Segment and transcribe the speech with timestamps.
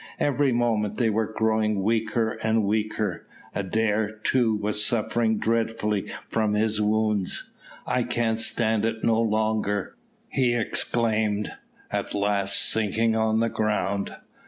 [0.19, 3.27] Every moment they were growing weaker and weaker.
[3.53, 7.51] Adair, too, was suffering dreadfully from his wounds.
[7.85, 9.93] "I can stand it no longer,"
[10.27, 11.51] he exclaimed,
[11.91, 14.15] at last sinking on the ground.